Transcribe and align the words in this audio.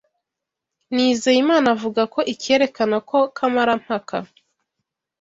Nizeyimana 0.93 1.67
avuga 1.75 2.01
ko 2.13 2.19
icyerekana 2.33 2.97
ko 3.09 3.17
kamarampaka 3.37 4.17